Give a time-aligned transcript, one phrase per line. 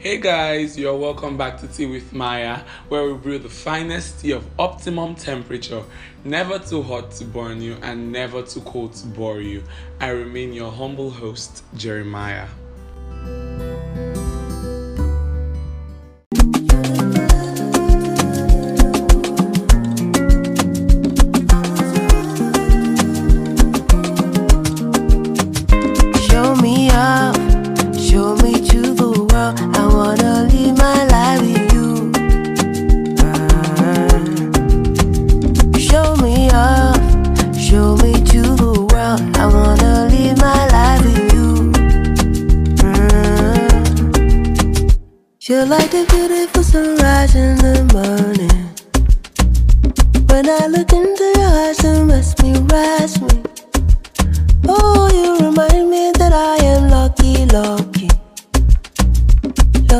[0.00, 4.30] Hey guys, you're welcome back to Tea with Maya, where we brew the finest tea
[4.30, 5.82] of optimum temperature,
[6.24, 9.62] never too hot to burn you and never too cold to bore you.
[10.00, 12.48] I remain your humble host, Jeremiah.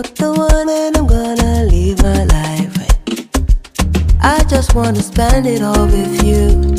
[0.01, 4.19] You're the one and I'm gonna live my life with.
[4.23, 6.73] I just wanna spend it all with you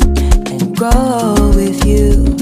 [0.50, 2.34] and grow with you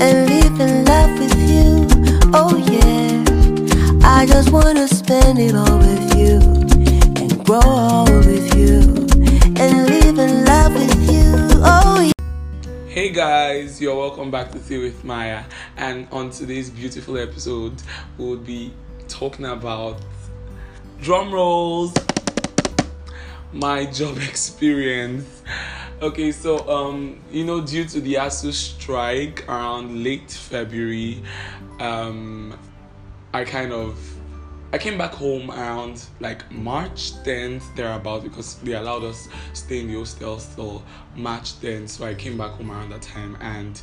[0.00, 1.86] and live in love with you.
[2.32, 6.40] Oh yeah, I just wanna spend it all with you
[7.20, 8.80] and grow with you
[9.60, 11.60] and live in love with you.
[11.60, 12.88] Oh yeah.
[12.88, 15.44] Hey guys, you're welcome back to Tea with Maya,
[15.76, 17.74] and on today's beautiful episode,
[18.16, 18.72] we'll be
[19.08, 20.00] talking about
[21.02, 21.92] drum rolls,
[23.52, 25.42] my job experience.
[26.00, 31.22] Okay, so um, you know, due to the ASUU strike around late February,
[31.80, 32.56] um,
[33.34, 33.98] I kind of
[34.72, 39.88] I came back home around like March 10th thereabout because they allowed us stay in
[39.88, 40.82] the hostel till
[41.14, 41.90] March 10th.
[41.90, 43.82] So I came back home around that time and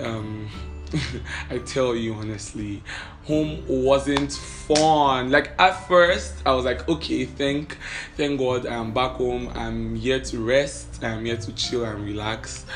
[0.00, 0.50] um
[1.50, 2.82] I tell you honestly,
[3.24, 5.30] home wasn't fun.
[5.30, 7.76] Like at first I was like, okay, thank
[8.16, 9.50] thank God I'm back home.
[9.54, 12.66] I'm here to rest, I'm here to chill and relax.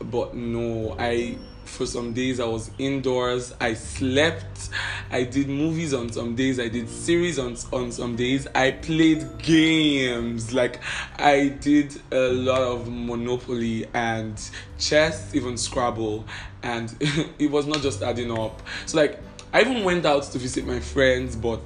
[0.00, 3.54] But no, I for some days I was indoors.
[3.60, 4.70] I slept.
[5.10, 6.60] I did movies on some days.
[6.60, 8.46] I did series on on some days.
[8.54, 10.52] I played games.
[10.52, 10.80] Like
[11.18, 14.40] I did a lot of Monopoly and
[14.78, 16.24] chess, even Scrabble,
[16.62, 16.94] and
[17.38, 18.62] it was not just adding up.
[18.86, 19.20] So like
[19.52, 21.60] I even went out to visit my friends, but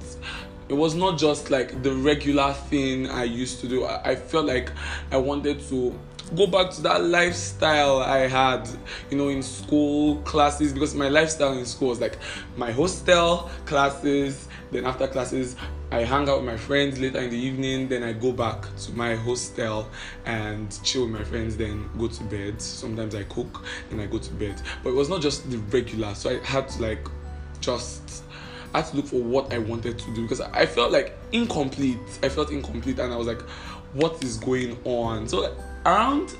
[0.69, 3.85] it was not just like the regular thing I used to do.
[3.85, 4.71] I, I felt like
[5.11, 5.99] I wanted to
[6.35, 8.69] go back to that lifestyle I had,
[9.09, 12.17] you know, in school classes because my lifestyle in school was like
[12.57, 15.55] my hostel classes, then after classes
[15.91, 18.91] I hang out with my friends later in the evening, then I go back to
[18.91, 19.89] my hostel
[20.25, 22.61] and chill with my friends, then go to bed.
[22.61, 24.61] Sometimes I cook, and I go to bed.
[24.83, 27.07] But it was not just the regular, so I had to like
[27.59, 28.23] just
[28.73, 31.97] I had to look for what I wanted to do because I felt like incomplete.
[32.21, 33.41] I felt incomplete and I was like,
[33.93, 35.27] what is going on?
[35.27, 36.35] So around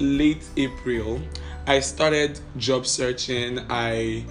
[0.00, 1.20] late April,
[1.66, 3.60] I started job searching.
[3.70, 4.24] I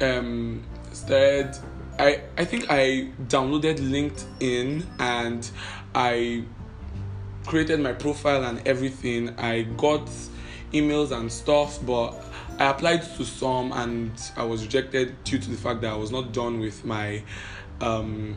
[0.00, 0.62] um
[0.92, 1.56] started
[1.98, 5.50] I I think I downloaded LinkedIn and
[5.94, 6.44] I
[7.46, 9.38] created my profile and everything.
[9.38, 10.08] I got
[10.72, 12.24] emails and stuff, but
[12.58, 16.10] I applied to some and I was rejected due to the fact that I was
[16.10, 17.22] not done with my
[17.80, 18.36] um,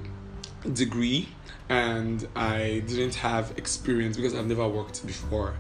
[0.74, 1.30] degree
[1.70, 5.56] and I didn't have experience because I've never worked before.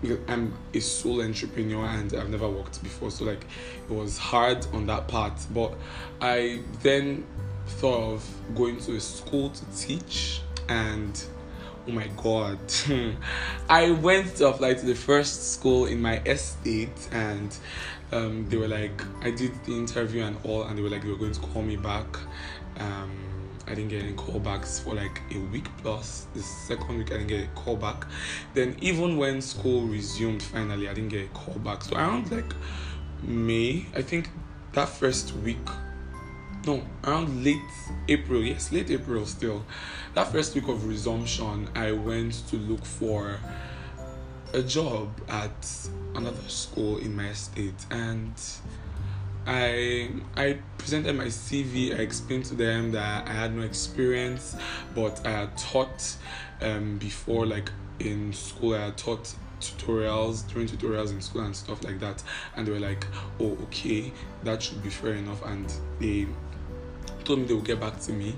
[0.00, 3.44] Because I'm a sole entrepreneur and I've never worked before, so like
[3.88, 5.34] it was hard on that part.
[5.52, 5.74] But
[6.20, 7.26] I then
[7.66, 11.24] thought of going to a school to teach and
[11.86, 12.58] oh my god
[13.68, 17.56] i went to apply to the first school in my estate and
[18.10, 21.10] um, they were like i did the interview and all and they were like they
[21.10, 22.06] were going to call me back
[22.78, 23.37] um,
[23.70, 27.28] i didn't get any callbacks for like a week plus the second week i didn't
[27.28, 28.06] get a callback.
[28.54, 31.82] then even when school resumed finally i didn't get a callback.
[31.82, 32.52] so around like
[33.22, 34.30] may i think
[34.72, 35.68] that first week
[36.66, 37.56] no, around late
[38.08, 39.64] April, yes, late April still.
[40.14, 43.38] That first week of resumption, I went to look for
[44.52, 48.34] a job at another school in my state and
[49.48, 51.98] I I presented my CV.
[51.98, 54.54] I explained to them that I had no experience,
[54.94, 56.16] but I had taught
[56.60, 58.74] um, before, like in school.
[58.74, 62.22] I taught tutorials during tutorials in school and stuff like that,
[62.56, 63.06] and they were like,
[63.40, 64.12] "Oh, okay,
[64.44, 66.26] that should be fair enough." And they
[67.24, 68.36] told me they would get back to me.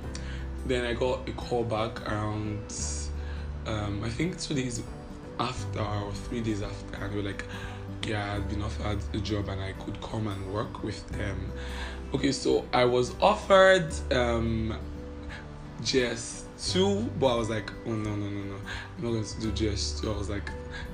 [0.66, 2.72] Then I got a call back around,
[3.66, 4.80] um, I think two days
[5.40, 7.44] after or three days after, and they were like,
[8.06, 11.52] yeah, I'd been offered a job and I could come and work with them.
[12.14, 14.76] Okay, so I was offered um,
[15.82, 18.56] JSS2, but I was like, oh no, no, no, no,
[18.98, 20.14] I'm not going to do JSS2.
[20.14, 20.50] I was like,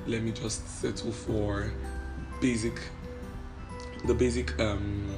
[0.06, 1.70] let me just settle for
[2.41, 2.81] basic,
[4.05, 5.14] the basic um,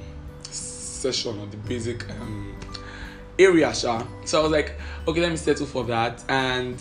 [0.51, 2.57] session or the basic um,
[3.39, 4.05] area, sha.
[4.25, 6.25] So I was like, okay, let me settle for that.
[6.29, 6.81] And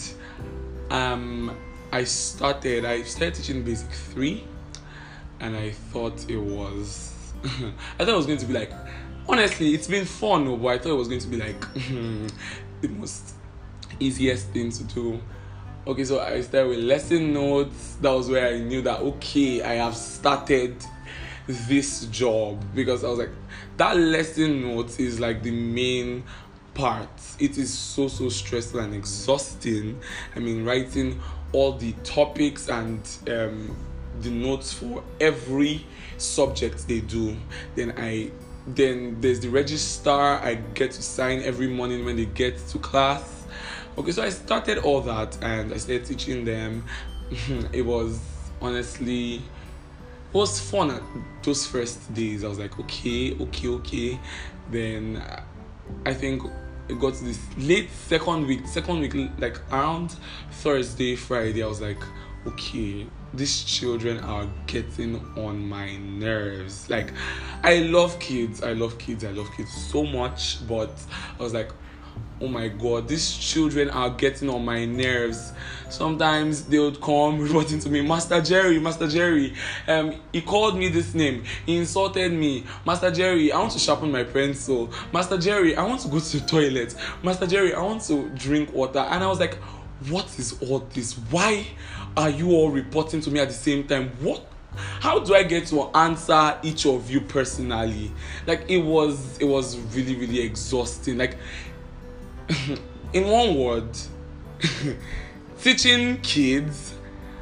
[0.89, 1.55] um,
[1.91, 4.43] I started, I started teaching basic three,
[5.39, 7.13] and I thought it was,
[7.43, 8.71] I thought it was going to be like,
[9.27, 11.73] honestly, it's been fun, but I thought it was going to be like
[12.81, 13.35] the most
[13.99, 15.21] easiest thing to do.
[15.85, 17.95] Okay, so I started with lesson notes.
[18.01, 20.75] That was where I knew that okay, I have started
[21.47, 23.31] this job because I was like,
[23.77, 26.23] that lesson notes is like the main
[26.73, 27.09] part.
[27.39, 29.99] It is so so stressful and exhausting.
[30.35, 31.21] I mean, writing
[31.53, 33.75] all the topics and um,
[34.21, 35.85] the notes for every
[36.17, 37.35] subject they do.
[37.75, 38.31] Then I
[38.67, 43.45] then there's the register I get to sign every morning when they get to class.
[43.97, 46.83] Okay, so I started all that and I started teaching them.
[47.71, 48.19] it was
[48.61, 51.01] honestly it was fun at
[51.43, 52.43] those first days.
[52.43, 54.19] I was like, okay, okay, okay.
[54.69, 55.23] Then
[56.05, 56.43] I think
[56.89, 60.15] it got to this late second week, second week, like around
[60.51, 61.63] Thursday, Friday.
[61.63, 62.01] I was like,
[62.45, 66.89] okay, these children are getting on my nerves.
[66.89, 67.11] Like,
[67.63, 70.91] I love kids, I love kids, I love kids so much, but
[71.39, 71.71] I was like,
[72.39, 75.53] oh my god, these children are getting on my nerves.
[75.89, 79.53] Sometimes they would come reporting to me, Master Jerry, Master Jerry,
[79.87, 84.11] um, he called me this name, he insulted me, Master Jerry, I want to sharpen
[84.11, 88.03] my pencil, Master Jerry, I want to go to the toilet, Master Jerry, I want
[88.03, 89.57] to drink water, and I was like,
[90.09, 91.13] what is all this?
[91.31, 91.65] Why
[92.17, 94.09] are you all reporting to me at the same time?
[94.19, 94.43] What
[94.99, 98.11] how do I get to answer each of you personally?
[98.45, 101.17] Like it was it was really, really exhausting.
[101.17, 101.37] Like
[103.13, 103.89] in one word,
[105.61, 106.95] teaching kids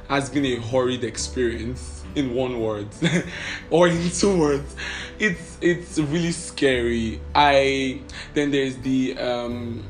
[0.10, 2.88] has been a horrid experience in one word
[3.70, 4.76] or in two words
[5.20, 8.00] it's it's really scary i
[8.34, 9.84] then there's the um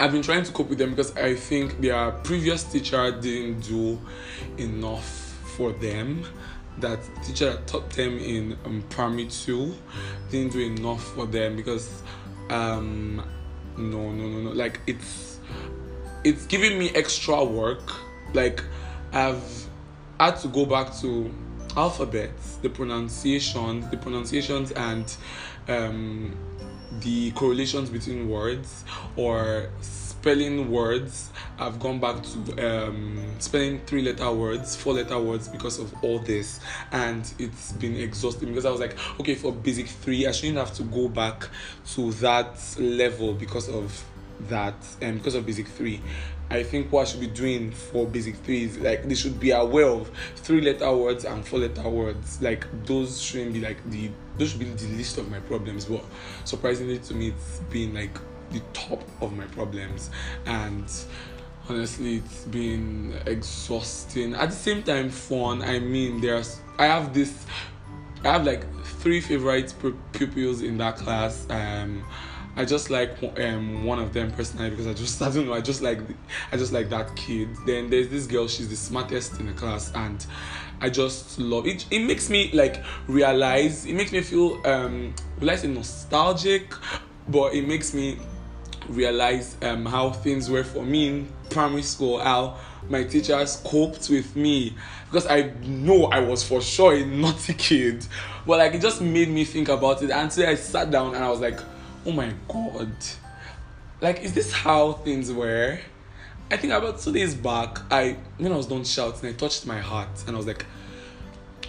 [0.00, 3.98] i've been trying to cope with them because i think their previous teacher didn't do
[4.58, 5.30] enough
[5.60, 6.24] for them.
[6.78, 9.74] That teacher that taught them in um, primary two
[10.30, 12.02] didn't do enough for them because
[12.48, 13.22] um
[13.76, 14.50] no no no no.
[14.52, 15.38] Like it's
[16.24, 17.92] it's giving me extra work.
[18.32, 18.64] Like
[19.12, 19.66] i've
[20.18, 21.34] had to go back to
[21.76, 25.16] alphabets the pronunciations the pronunciations and
[25.68, 26.36] um,
[27.00, 28.84] the correlations between words
[29.16, 31.30] or spelling words.
[31.58, 36.18] I've gone back to um, spelling three letter words four letter words because of all
[36.18, 36.60] this.
[36.92, 40.74] And it's been exhausting because i was like okay for basic three i shouldn't have
[40.74, 41.48] to go back
[41.94, 44.04] to that level because of
[44.48, 46.00] that and because of basic three
[46.50, 49.52] I think what I should be doing for basic three is like they should be
[49.52, 52.42] aware of three letter words and four letter words.
[52.42, 55.84] Like those shouldn't be like the those should be the list of my problems.
[55.84, 56.04] But
[56.44, 58.18] surprisingly to me, it's been like
[58.50, 60.10] the top of my problems,
[60.44, 60.90] and
[61.68, 64.34] honestly, it's been exhausting.
[64.34, 65.62] At the same time, fun.
[65.62, 67.46] I mean, there's I have this.
[68.24, 69.72] I have like three favorite
[70.12, 71.46] pupils in that class.
[71.48, 72.04] Um,
[72.56, 75.60] I just like um, one of them personally because I just I don't know I
[75.60, 76.00] just like
[76.52, 77.48] I just like that kid.
[77.66, 80.24] Then there's this girl she's the smartest in the class and
[80.80, 81.86] I just love it.
[81.90, 83.86] It makes me like realize.
[83.86, 86.74] It makes me feel um will nostalgic,
[87.28, 88.18] but it makes me
[88.88, 92.18] realize um how things were for me in primary school.
[92.18, 92.58] How
[92.88, 94.74] my teachers coped with me
[95.06, 98.06] because I know I was for sure a naughty kid,
[98.46, 100.10] but like it just made me think about it.
[100.10, 101.60] And so I sat down and I was like
[102.06, 102.92] oh my god.
[104.00, 105.78] Like is this how things were?
[106.50, 109.78] I think about two days back i when i was done shouting i touched my
[109.78, 110.66] heart and i was like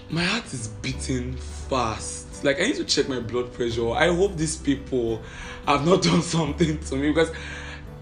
[0.10, 2.44] my heart is beating fast.
[2.44, 3.92] Like i need to check my blood pressure.
[3.92, 5.22] I hope these people
[5.68, 7.32] have not done something to me because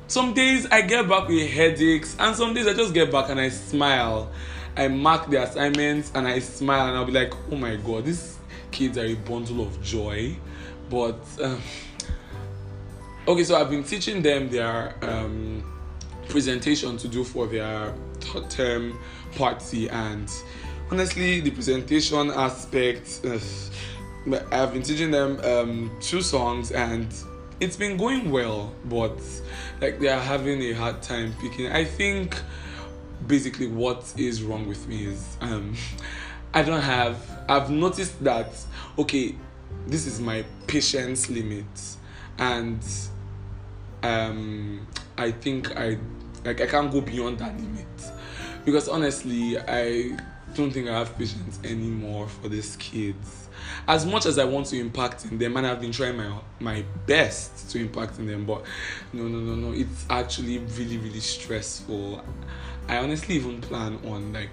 [0.07, 3.39] some days i get back with headaches and some days i just get back and
[3.39, 4.31] i smile.
[4.77, 8.39] I mark the assignments and i smile and i'll be like oh my god these
[8.71, 10.35] kids are a bundle of joy.
[10.89, 11.61] But um,
[13.29, 15.63] okay so i've been teaching them their um,
[16.29, 18.99] presentation to do for their third term
[19.35, 20.31] party and
[20.89, 23.37] honestly the presentation aspect uh,
[24.51, 27.13] i've been teaching them um, two songs and
[27.59, 29.21] it's been going well but
[29.79, 31.67] like they are having a hard time picking.
[31.67, 32.35] I think
[33.27, 35.75] basically what is wrong with me is um,
[36.55, 37.15] i don't have
[37.47, 38.49] i've noticed that
[38.97, 39.35] okay
[39.85, 41.65] this is my patience limit
[42.39, 42.81] and
[44.03, 44.85] um
[45.17, 45.97] I think I
[46.45, 47.87] like I can't go beyond that limit
[48.65, 50.17] because honestly I
[50.53, 53.49] don't think I have patience anymore for these kids.
[53.87, 56.83] As much as I want to impact in them, and I've been trying my my
[57.05, 58.65] best to impact in them, but
[59.13, 62.23] no, no, no, no, it's actually really, really stressful.
[62.87, 64.49] I honestly even plan on like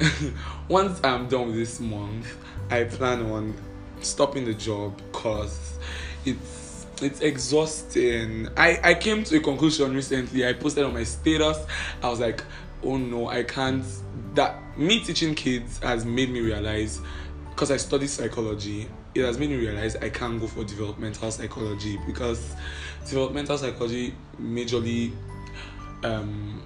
[0.68, 2.26] once I'm done with this month,
[2.70, 3.54] I plan on
[4.00, 5.78] stopping the job because
[6.24, 6.63] it's
[7.02, 8.48] it's exhausting.
[8.56, 10.46] I I came to a conclusion recently.
[10.46, 11.58] I posted on my status.
[12.02, 12.42] I was like,
[12.82, 13.84] oh no, I can't.
[14.34, 17.00] That me teaching kids has made me realize
[17.50, 18.88] because I study psychology.
[19.14, 22.54] It has made me realize I can't go for developmental psychology because
[23.06, 25.12] developmental psychology majorly
[26.02, 26.62] um,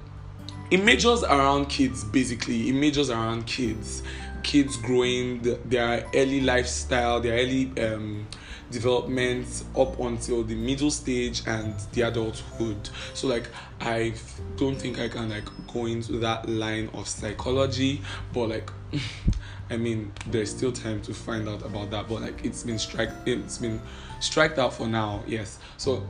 [0.70, 4.02] it majors around kids basically it majors around kids
[4.42, 8.26] kids growing the, their early lifestyle their early um,
[8.70, 13.48] development up until the middle stage and the adulthood so like
[13.80, 14.12] i
[14.56, 18.00] don't think i can like go into that line of psychology
[18.32, 18.70] but like
[19.70, 23.10] i mean there's still time to find out about that but like it's been strike
[23.26, 23.80] it's been
[24.20, 26.06] striked out for now yes so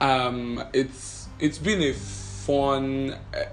[0.00, 3.44] um it's it's been a fun uh,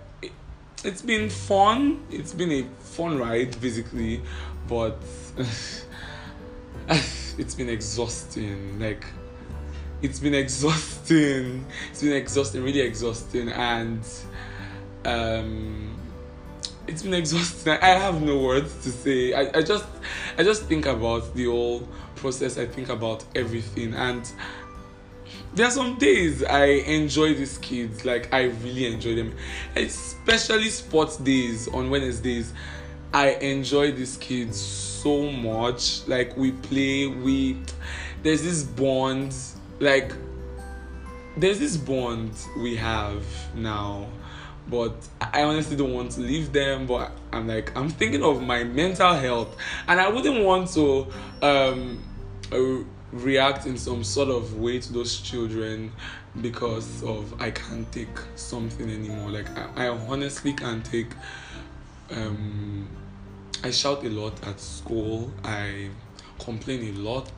[0.83, 2.03] it's been fun.
[2.09, 4.21] It's been a fun ride, basically,
[4.67, 4.97] but
[7.37, 8.79] it's been exhausting.
[8.79, 9.05] Like,
[10.01, 11.65] it's been exhausting.
[11.91, 14.01] It's been exhausting, really exhausting, and
[15.05, 15.95] um,
[16.87, 17.73] it's been exhausting.
[17.73, 19.33] I have no words to say.
[19.33, 19.85] I, I just,
[20.37, 22.57] I just think about the whole process.
[22.57, 24.29] I think about everything, and
[25.53, 29.35] there are some days I enjoy these kids, like I really enjoy them,
[29.75, 32.53] especially sports days on Wednesdays.
[33.13, 36.07] I enjoy these kids so much.
[36.07, 37.57] Like we play, we
[38.23, 39.33] there's this bond,
[39.79, 40.11] like
[41.37, 43.23] there's this bond we have
[43.55, 44.07] now.
[44.69, 46.87] But I honestly don't want to leave them.
[46.87, 49.55] But I'm like I'm thinking of my mental health,
[49.87, 51.07] and I wouldn't want to
[51.41, 52.03] um.
[52.51, 52.83] Uh,
[53.13, 55.89] react in some sort of way to those children
[56.41, 59.31] because of I can't take something anymore.
[59.31, 61.07] Like I, I honestly can't take
[62.11, 62.87] um
[63.63, 65.31] I shout a lot at school.
[65.43, 65.89] I
[66.39, 67.31] complain a lot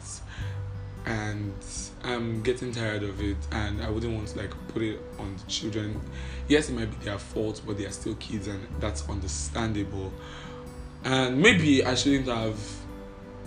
[1.06, 1.54] and
[2.04, 5.44] I'm getting tired of it and I wouldn't want to like put it on the
[5.52, 6.00] children.
[6.48, 10.12] Yes, it might be their fault, but they are still kids and that's understandable.
[11.06, 12.60] And maybe I shouldn't have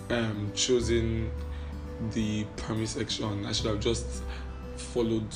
[0.09, 1.31] um, chosen
[2.13, 3.45] the primary section.
[3.45, 4.23] I should have just
[4.77, 5.27] followed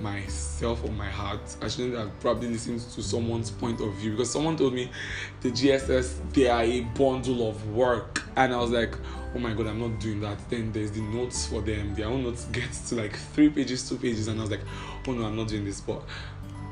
[0.00, 1.40] myself or my heart.
[1.62, 4.90] I shouldn't have probably listened to someone's point of view because someone told me
[5.40, 8.94] the JSS they are a bundle of work, and I was like,
[9.34, 10.38] oh my god, I'm not doing that.
[10.48, 11.94] Then there's the notes for them.
[11.94, 14.64] Their own notes get to like three pages, two pages, and I was like,
[15.06, 15.80] oh no, I'm not doing this.
[15.80, 16.02] But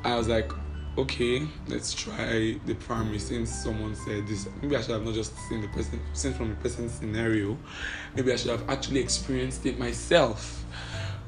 [0.04, 0.52] I was like,
[0.98, 4.48] okay, let's try the primary since someone said this.
[4.60, 7.56] Maybe I should have not just seen the person, seen from the person's scenario.
[8.14, 10.64] Maybe I should have actually experienced it myself.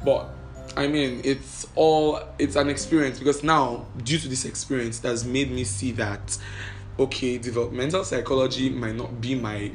[0.05, 0.29] But
[0.77, 5.51] I mean, it's all it's an experience because now, due to this experience, that's made
[5.51, 6.37] me see that
[6.99, 9.71] okay, developmental psychology might not be my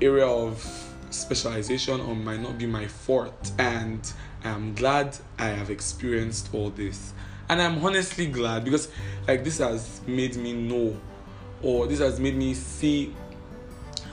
[0.00, 0.62] area of
[1.10, 4.12] specialization or might not be my forte, and
[4.44, 7.12] I'm glad I have experienced all this.
[7.50, 8.88] And i'm honestly glad because
[9.26, 10.94] like this has made me know
[11.62, 13.14] or this has made me see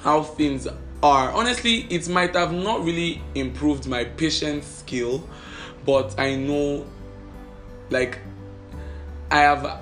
[0.03, 0.67] how things
[1.03, 1.31] are.
[1.31, 5.27] Honestly it might have not really improved my patience skill
[5.85, 6.85] but i know
[7.89, 8.19] like
[9.31, 9.81] i have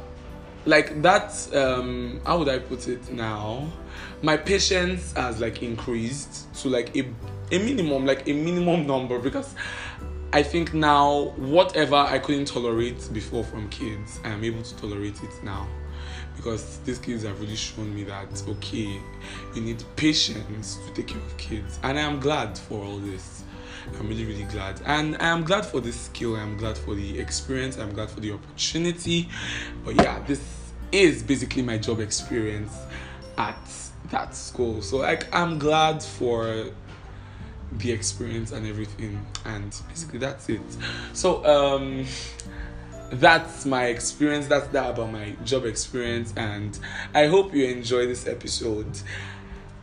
[0.66, 3.68] like that um how would i put it now
[4.22, 7.02] my patience has like increased to like a,
[7.52, 9.54] a minimum like a minimum number because
[10.34, 15.22] I think now, whatever I couldn't tolerate before from kids, I am able to tolerate
[15.22, 15.68] it now.
[16.36, 19.00] Because these kids have really shown me that, okay,
[19.54, 21.78] you need patience to take care of kids.
[21.84, 23.43] And I am glad for all this.
[24.00, 24.82] I'm really, really glad.
[24.86, 28.20] And I am glad for the skill, I'm glad for the experience, I'm glad for
[28.20, 29.30] the opportunity.
[29.84, 30.42] But yeah, this
[30.92, 32.74] is basically my job experience
[33.38, 33.58] at
[34.10, 34.82] that school.
[34.82, 36.66] So like I'm glad for
[37.74, 39.26] the experience and everything.
[39.46, 40.62] And basically that's it.
[41.14, 42.06] So um
[43.12, 44.48] that's my experience.
[44.48, 46.34] That's that about my job experience.
[46.38, 46.78] And
[47.14, 48.92] i hope you enjoy this episode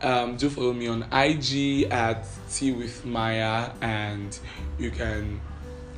[0.03, 4.37] um, do follow me on IG at Tea with Maya, and
[4.79, 5.39] you can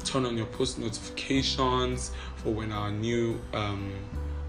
[0.03, 3.93] turn on your post notifications for when our new um,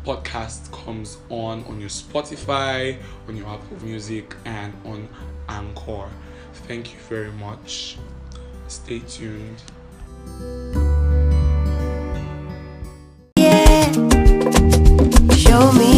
[0.05, 5.09] podcast comes on on your Spotify, on your Apple Music, and on
[5.49, 6.09] Anchor.
[6.67, 7.97] Thank you very much.
[8.67, 9.63] Stay tuned.
[13.37, 13.93] Yeah,
[15.33, 15.94] show me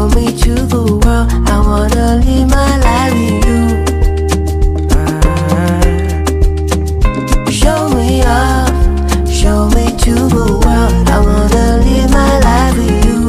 [0.00, 1.28] show me to the world.
[1.46, 3.62] I wanna live my life with you.
[7.52, 8.72] Show me up,
[9.28, 11.08] show me to the world.
[11.14, 13.20] I wanna live my life with you.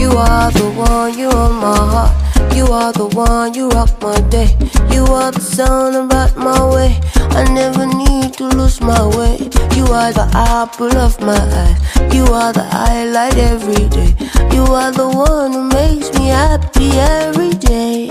[0.00, 2.12] You are the one, you are my heart.
[2.56, 4.56] You are the one, you rock my day.
[4.90, 7.00] You are the sun about my way.
[7.34, 9.38] I never need to lose my way.
[9.76, 11.76] You are the apple of my eye.
[12.14, 14.14] You are the highlight every day.
[14.54, 18.04] You are the one who makes me happy every day.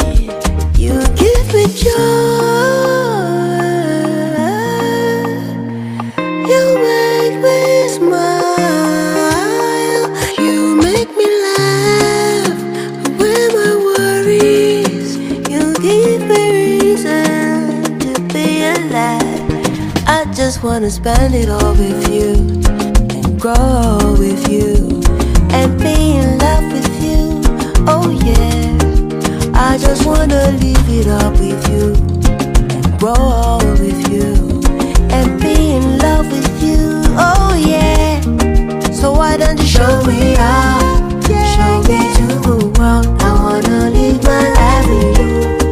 [0.77, 3.62] You give me joy.
[20.53, 22.33] Just wanna spend it all with you
[23.15, 25.01] and grow with you
[25.49, 27.41] and be in love with you.
[27.87, 28.77] Oh yeah.
[29.55, 31.95] I just wanna live it up with you
[32.69, 34.61] and grow with you
[35.09, 37.01] and be in love with you.
[37.17, 38.21] Oh yeah.
[38.91, 41.23] So why don't you show me out?
[41.55, 43.07] Show me to the world.
[43.23, 45.62] I wanna live my life with you.